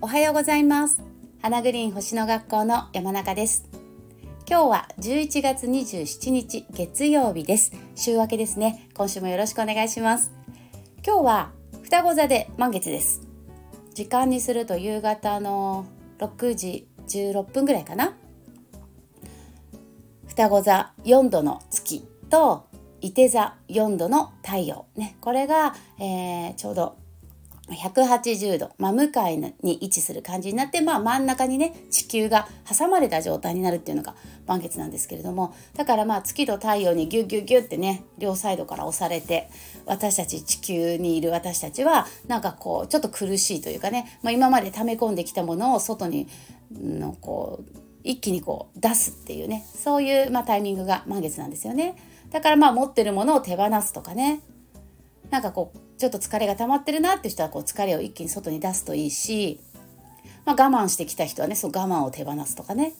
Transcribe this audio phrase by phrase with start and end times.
[0.00, 1.02] おはようございます。
[1.42, 3.68] 花グリーン星の学校の山中です。
[4.48, 7.72] 今日は11月27日月曜日です。
[7.96, 8.88] 週明けですね。
[8.94, 10.30] 今週もよろしくお願いします。
[11.04, 11.50] 今日は
[11.82, 13.22] 双子座で満月です。
[13.92, 15.86] 時間にすると夕方の
[16.18, 18.14] 6時16分ぐらいかな。
[20.28, 22.68] 双子座4度の月と
[23.04, 26.96] 伊手座4度の太陽ねこれが、えー、ちょうど
[27.68, 34.14] 180度真向かいに位置する感じになって、まあ、真ん中にね地球が挟まれた状態になるっていうのが
[34.46, 39.50] 満月なんですけれどもだからまあ月と太陽にギュッギュッギュッってね両サイドから押されて
[39.84, 46.26] 私たち地球にいる私たちはなんかこうちょっと苦しいというかね、まあ、今まで溜め込んできたものを外に
[46.72, 51.96] のこう一気にこう出すっていうねそういう、まあ、タイミングが満月なんですよね。
[52.34, 54.40] だからまあ持ってるものを手放すとかね。
[55.30, 59.60] なんかこうちょっと疲れが溜まってるなって人はこう疲れを一気に外に出すといいし、
[60.44, 62.94] まあ、我慢してきた人はねその我慢を手放すとかね、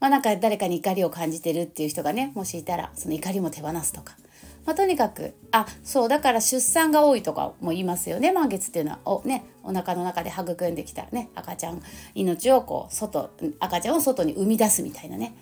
[0.00, 4.16] まあ、なんか誰かに怒りを感じてるっていう人がねもしいたらその怒りも手放すとか、
[4.64, 8.32] まあ、とにかくあそうだから出産が多いとかも言いますよね。
[8.32, 11.82] 満月っていうのはお,、ね、お腹の中で育んできた、ね、赤ちゃん
[12.14, 15.36] 命をこう外赤ちゃんを外に生み出すみたいなね。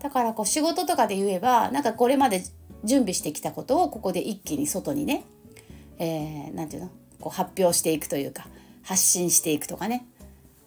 [0.00, 2.42] だからこう仕事とかで言えばなんかこれまで
[2.84, 5.24] 準備してきたことをここで一気に外にね
[5.98, 6.90] 何、えー、て言うの？
[7.20, 8.46] こう発表していくというか
[8.82, 10.06] 発信していくとかね。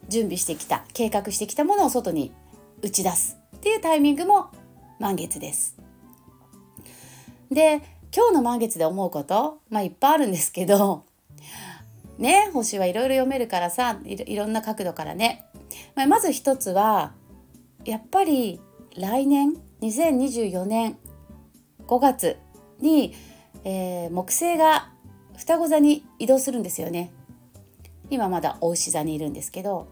[0.10, 2.34] 準備してきた計画してきたものを外に
[2.82, 4.50] 打ち出すっていうタイミングも
[5.00, 5.78] 満月です。
[7.50, 7.82] で
[8.14, 11.06] 今日の満月で思うことまあいっぱいあるんですけど
[12.18, 15.46] ね星はいろいろ読めるからさいろんな角度からね、
[15.96, 17.14] まあ、まず一つは
[17.86, 18.60] やっぱり
[18.98, 20.98] 来年2024年
[21.88, 22.38] 5月
[22.80, 23.16] に、
[23.64, 24.90] えー、木星が
[25.38, 27.12] 双子座に移動するんですよね
[28.10, 29.88] 今まだお牛座にいるんですけど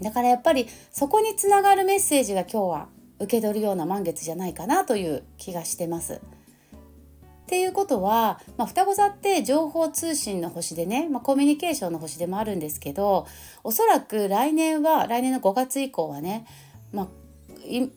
[0.00, 2.88] だからやっぱりそこにつながるメッセージが今日は
[3.20, 6.14] 受け取るような満月じゃないかなという気がしてます。
[6.14, 13.26] っていうことは、まあ、双子座って情報通信の星でね、まあ、コミュニケーションの星でもあるんですけど
[13.62, 16.46] おそらく来年は来年の5月以降はね、
[16.90, 17.08] まあ、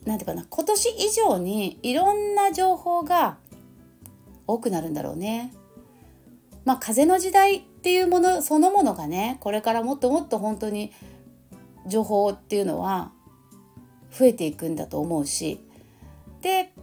[0.05, 3.37] なんていうかな今年以上にいろんな情報が
[4.45, 5.53] 多くなるんだろうね。
[6.65, 10.91] まあ風の時代っていうものそのものがねこれからもっともっと本当に
[11.85, 13.11] 情報っていうのは
[14.11, 15.61] 増えていくんだと思うし
[16.41, 16.73] で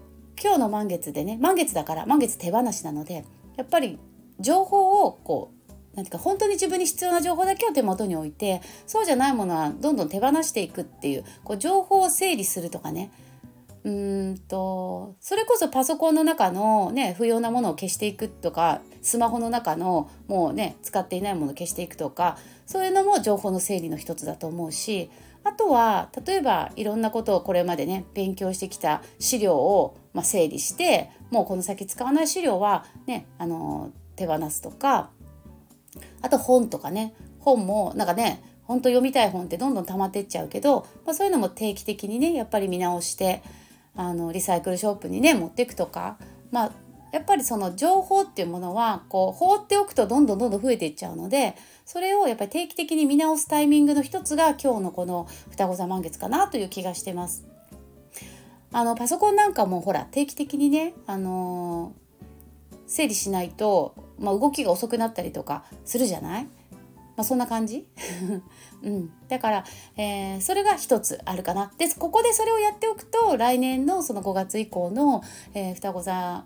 [0.42, 3.24] 今日の満月でね満月だから満月手放しなので
[3.56, 3.98] やっぱり
[4.40, 5.53] 情報をこう
[5.94, 13.10] なんか本当に自分に必要な情報だけを手元に置いてそうじゃないものはどんどん手放していくっていうこう情報を整理するとかね。
[13.84, 25.10] うんとそれこそパソコンの中の、ね、不要なものを消していくとかスマホの中のもうね使っていないものを消していくとかそういうのも情報の整理の一つだと思うし
[25.44, 35.10] あとは例えばいろんなことをこれまでね勉強してきた資料を、まあ、整理してもうこの先使わない資料はねあの手放すとか
[36.22, 43.42] あと本とかね本もなんかね本当読みたい本ってどんどん溜まってっちゃうけど、まあ、そういうのも定期的にねやっぱり見直して
[43.96, 46.18] あのリサイクルショップにね持っていくとか
[46.50, 46.72] まあ
[47.12, 57.46] やっぱりその情報っていうものはこう放っておくとどんどんどんどん増えていっちゃうのでそれをやっぱり定期的に見直すタイミングの一つが今日のこの双子座満月かなという気がしてます。
[58.72, 66.44] あのパソコンなんかもほら定期的にね、あのー、整理しないとまあ、動きが遅くなったりとかするじゃない？
[67.16, 67.86] まあ、そんな感じ、
[68.82, 69.64] うん、だから、
[69.96, 71.72] えー、それが一つあるかな。
[71.78, 75.22] でここでそれをやっておくと来年のその5月以降の、
[75.54, 76.44] えー、双子座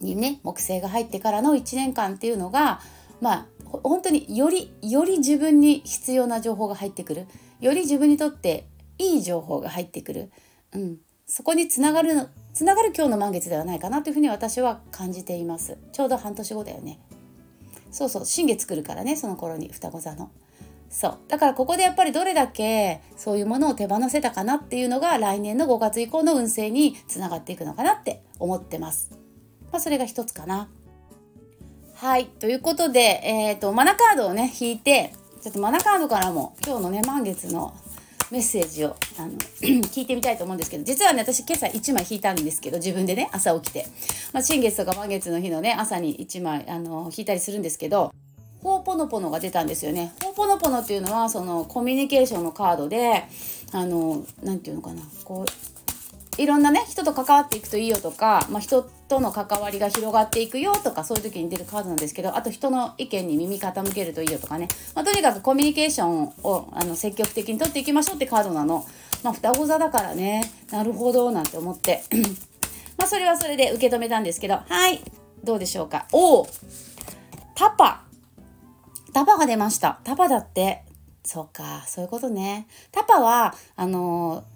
[0.00, 2.80] にね木星が入ってからの1年間っていうのが
[3.20, 3.46] まあ
[3.82, 7.26] 本当によりより自分に必要な情報が入ってくる。
[7.60, 8.66] より自分にとって
[8.98, 10.32] いい情報が入ってくる、
[10.72, 15.78] うん、そこにつながるつながる今日の満月ではないかなというふうに私は感じています。
[15.92, 16.98] ちょうど半年後だよね。
[17.90, 20.30] そうそう新月来るからねその頃に双子座の。
[20.90, 21.18] そう。
[21.28, 29.10] だからここでやっぱりどれだけそういうものを手放せたかなっていうのが来年の5月以降の運勢につながっていくのかなって思ってます。
[29.70, 30.68] まあそれが一つかな。
[31.94, 32.26] はい。
[32.26, 37.74] ということでえっ、ー、とマナカードをね引いてちょっとマナカードからも今日のね満月の
[38.32, 43.86] メッセージをあの 聞いてみたいと思うんですけど実はね私今朝1枚引いたんですけど自分でね朝起きて、
[44.32, 48.10] まあ、新月とか満月の日のね朝に1枚あの引いたりするんですけど
[48.62, 50.14] ほーポノポノが出たんですよね。
[50.22, 53.24] ほーポノポノっていうのはそのコミュニケーションのカードで
[53.72, 55.71] あの何て言うのかなこう
[56.38, 68.86] いろんなね人と関わっていくといいよとか、まあ、人との関わりが広がっていくよとかそういう時に出るカードなんですけどあと人の意見に耳傾けるといいよとかね、まあ、とにかくコミュニケーションをあの積極的に取っていきましょうってカードなの。
[69.22, 70.50] まあ、双子座だからね。
[70.72, 72.02] なるほどなんて思って。
[72.98, 75.00] まあそれはそれで受け止めたんですけどはい。
[75.44, 76.06] どうでしょうか。
[76.12, 76.48] おお
[77.54, 78.02] タパ。
[79.12, 80.00] タパが出ました。
[80.04, 80.82] タパだって。
[81.24, 82.66] そうかそういうことね。
[82.90, 84.51] タパはあのー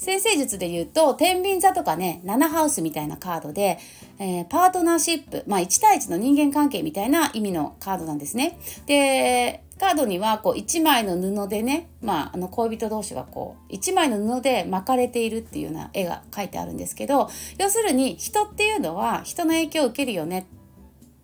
[0.00, 3.78] 先生術で言うと天秤座とかね7ハウスみたいなカードで、
[4.18, 8.58] えー、パートナーシップ、まあ、1対1の人間関係みたいな意味のカードなんですね。
[8.86, 20.59] でカードにはこう1枚の布でね、まあ、あの恋人同士がこう1枚の布で巻かれているっていうような絵が描いてあるんですけど要するに人っていうのは人の影響を受けるよねっ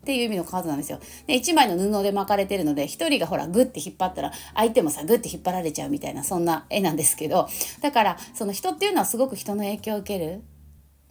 [0.06, 1.00] っていう意味のカードなんですよ。
[1.26, 7.48] で1枚の布で巻かれてるので1人がほらグッて引っ張ったら相手もさグッて引っ張られちゃうみたいなそんな絵なんですけど
[7.80, 10.42] だからその人っていうのはすごく人の影響を受ける。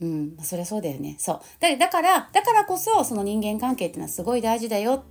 [0.02, 1.16] うん、そりゃそうだよね。
[1.20, 1.40] そう。
[1.62, 5.06] だだから、だからこそその人間関係っていうのはすごい大事だよ。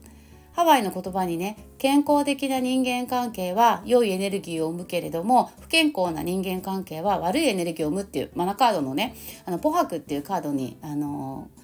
[0.52, 9.16] ハワイの言葉にね健康的な人間関係は良いエネルギーを生むけれども不健康な人間関係は悪いエネルギーを生むっていうマナカードのね
[9.46, 11.63] あのポハクっていうカードにあのー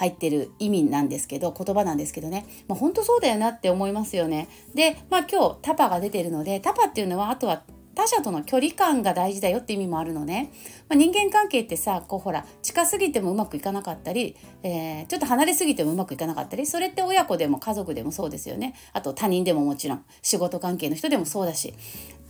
[0.00, 4.48] 入ってる意味なんですけど言葉なんですけどね、まあ、本当そうだよなって思いますよね。
[4.74, 7.62] で、まあ、今日タパが出てるのでタパっていうのはあとは
[7.94, 10.52] 他者との距離感が大事だよって意味もあるのね、
[10.88, 18.74] まあ、人間関係ってさこうほら近すぎてもうまくいかなかったり、えー、ちょっと離れすぎてもうまくいかなかったりそれって親子でも家族でもそうですよね。
[18.94, 21.74] あと他人でももちろん仕事関係の人でもそうだし。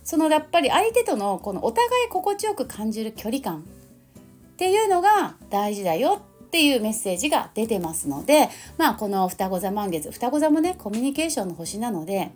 [0.03, 6.21] そのやっぱり相手とのこのお互い心地よく感じる距離感っていうのが大事だよ
[6.51, 12.31] っていうメッセージが出てますのでまあこの双子座満月双子座もねコミュニケーションの星なので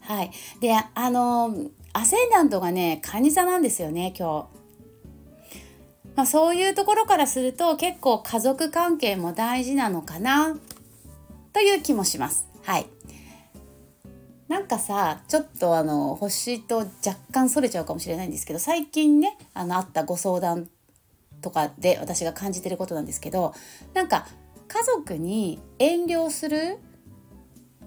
[0.00, 1.54] はいであの
[1.92, 4.60] アセンダントがね蟹座なんですよね今日。
[6.16, 10.56] まあ、そういうところからすると結構家族関係も大事なのかな
[11.52, 12.48] という気もします。
[12.64, 12.86] はい。
[14.48, 20.68] なんかさちょっとあの星と若干それちゃうかもしれないんですけど最近ねあのあったご相談
[21.40, 23.54] とかで私が感じてることなんですけど
[23.94, 24.26] なんか
[24.68, 26.78] 家族に遠慮する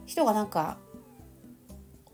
[0.06, 0.78] 人がなんか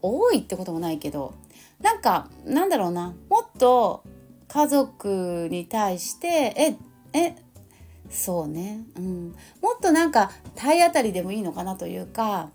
[0.02, 1.34] 多いってこともないけど
[1.82, 4.04] なんかなんだろうなもっと
[4.48, 6.28] 家族に対して
[6.58, 6.78] え
[7.14, 7.36] え
[8.10, 12.50] そうね、うん、もっとなんか体当たりでもいいのかなというか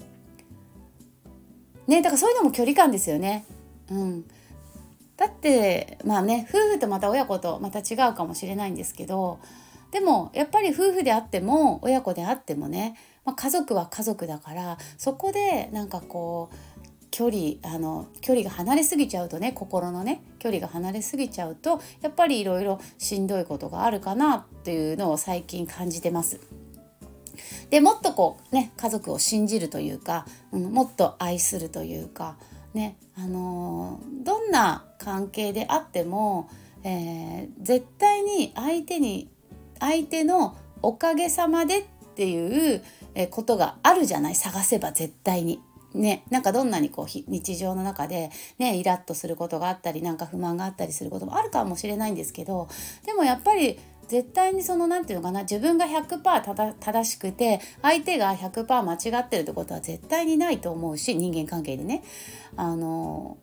[1.87, 3.45] ねだからそういうのも距離感ですよね。
[3.91, 4.25] うん、
[5.17, 9.39] だってまあね夫婦とまた親子とまた違うかもしれないんですけど
[9.93, 16.75] でもやっぱり夫婦であっても親子であってもね、まあ、家族は家族だからそこでなんかこう
[17.13, 26.41] 距離あの距離が離れすぎちゃうとね心のね距離が離れすぎちゃうとやっぱりいろいろしんどいことがあるかなっていうのを最近感じてます。
[27.71, 32.37] でもっとこうね家族を信じるというか、うん、もっと愛するというか
[32.75, 36.51] ねあの、どんな関係であっても、
[36.83, 39.31] えー、絶対に相手に
[39.81, 41.85] 相手のおかげさまでっ
[42.15, 42.83] ていう
[43.31, 44.35] ことがあるじゃない？
[44.35, 45.61] 探せば絶対に。
[45.95, 52.67] ね、なんかどんなにこう日常の中で、ね、イラッとすることがあったりなんか不満があったりすることもあるかもしれないんですけど
[53.07, 53.79] でもやっぱり
[54.09, 62.03] 絶対にその何て言うのかな自分が100%正しくて相手が100%間違ってるってことは絶対にないと思うし人間関係でね
[62.57, 63.39] あの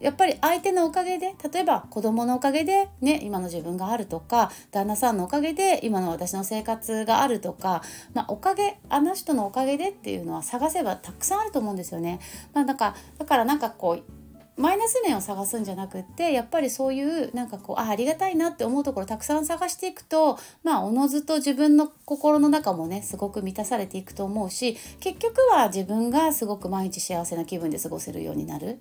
[0.00, 7.82] やっぱり相手のおかげで例えば子供のおかげでね今の自分があるとか旦那さんのおかげで今の私の生活があるとか、
[8.14, 12.18] まあ、おかげあの人のおかげでっていうのは探せばたくさんあると思うんですよね。
[12.54, 14.19] まあ、だかだからなんかこう
[14.60, 28.78] マイナス面を探すんじゃなくってやっぱりそういうなんかこうあありがたいなって思うところたくさん探していくとまあおのずと自分の心の中もねすごく満たされていくと思うし結局は自分がすごく毎日幸せな気分で過ごせるようになる。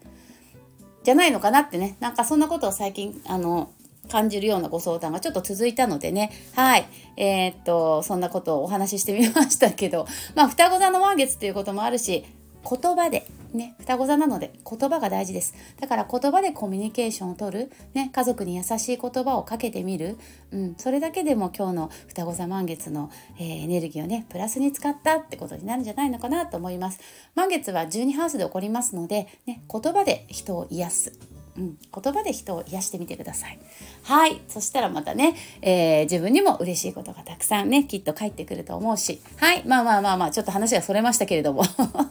[1.01, 3.71] じゃないのかなってねなんかそんなことを最近あの
[4.11, 6.31] 感じるようなご相談がちょっと続いたのでね。
[6.55, 6.85] はい。
[7.15, 12.25] えー、っとそんなことをお話ししてみましたけどまあ双子座の満月っていうこともあるし
[12.69, 15.55] 言葉でね、双子座なので言葉が大事です。
[15.79, 20.17] だから言葉でコミュニケーションをとる、ね、家族に優しい言葉をかけてみる、
[20.51, 26.99] うん、それだけでも今日の双子座満月の、えー、エネルギーをね、プラスに使ったってことになるんじゃないのかなと思います。
[27.35, 31.38] 満月は12ハウスで起こりますので、ね、言葉で人を癒す。
[31.59, 33.59] うん、言葉で人を癒してみてください。
[34.03, 34.41] はい。
[34.47, 39.21] そしたらまたね、えー、自分にも嬉しいことがたくさんね、きっと返ってくると思うし。
[39.35, 39.63] はい。
[39.65, 41.63] まあまあまあまあ、ちょっと話がそれましたけれども。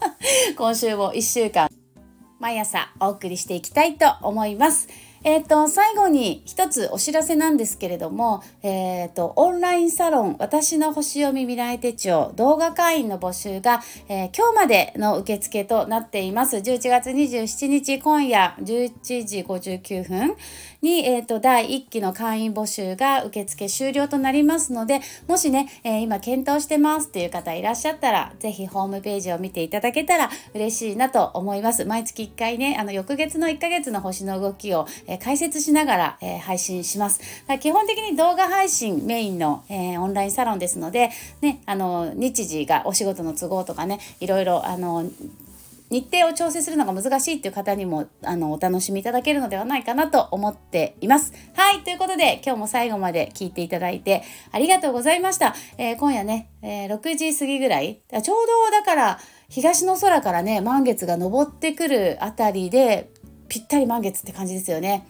[0.55, 1.67] 今週も1週間、
[2.39, 4.87] 毎朝お送りしていきたいと思います。
[5.23, 16.57] え、ー、と、最後に一つお知らせなんですけれども、えっ、ー、と、オンラインサロン、私の星読み未来手帳動画会員の募集が、えー、今日までの受付となっています。
[16.57, 20.35] 11月27日今夜11時59分
[20.81, 31.85] に、えっ、と、第1期の会員募集が受付終了となりますので、もしね、え今検討してますっていう方いらっしゃったら、ぜひホームページを見ていただけたら嬉しいなと思います。
[31.85, 37.19] 毎月1回ね、あの、翌月の1ヶ月の星の動きを、え解説しながら、え配信します。
[37.59, 41.09] 基本的に動画配信メインの、えオンラインサロンですので、
[41.41, 45.09] ね、あの日時がお仕事の都合とかねいろいろあの
[45.89, 51.33] 日程を調整するのが難しいっていう方にもあのお楽しみいただけるのではないかなと思っています。
[51.55, 55.55] はい、ということで今日も最後まで聞いていただいてありがとうございました。
[55.77, 59.19] えー、今夜ね、えー、6時過ぎぐらいちょうどだから
[59.49, 63.09] 東の空からね満月が昇ってくるあたりで
[63.47, 65.07] ぴったり満月って感じですよね。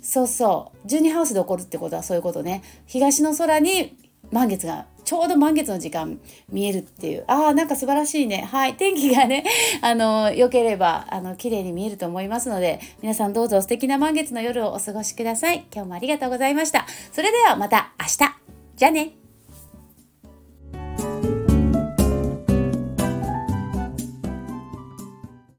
[0.00, 3.96] そうそう12ハウスで起こるってことはそういうことね東の空に
[4.30, 6.18] 満月がちょうど満月の時間
[6.50, 7.24] 見えるっていう。
[7.26, 8.48] ああなんか素晴らしいね。
[8.50, 8.74] はい。
[8.74, 9.44] 天気がね
[9.82, 15.64] あの良ければあの綺麗に見えると思いますので皆さんどうぞ素敵な満月の夜をお過ごしください。
[15.72, 16.86] 今日もありがとうございました。
[17.12, 18.34] それではまた明日。
[18.76, 19.23] じゃあね。